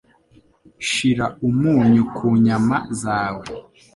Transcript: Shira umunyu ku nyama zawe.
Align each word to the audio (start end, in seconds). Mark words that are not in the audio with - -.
Shira 0.89 1.25
umunyu 1.47 2.03
ku 2.15 2.27
nyama 2.45 2.77
zawe. 3.01 3.45